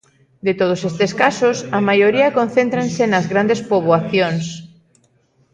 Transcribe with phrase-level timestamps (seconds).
[0.45, 4.45] De todos estes casos, a maioría concéntranse nas grandes poboacións.